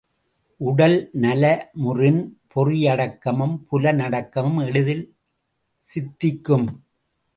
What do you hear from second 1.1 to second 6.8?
நலமுறின் பொறியடக்கமும் புலனடக்கமும் எளிதில் சித்திக்கும்.